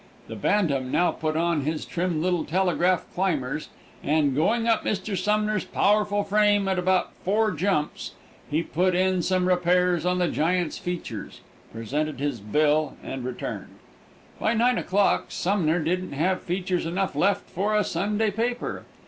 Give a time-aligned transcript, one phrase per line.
[0.27, 3.69] The bantam now put on his trim little telegraph climbers
[4.03, 5.15] and, going up Mr.
[5.15, 8.13] Sumner's powerful frame at about four jumps,
[8.49, 11.41] he put in some repairs on the giant's features,
[11.71, 13.75] presented his bill, and returned.
[14.39, 18.85] By nine o'clock Sumner didn't have features enough left for a Sunday paper.